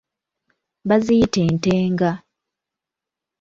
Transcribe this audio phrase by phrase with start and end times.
[0.87, 2.11] Baziyita entenga.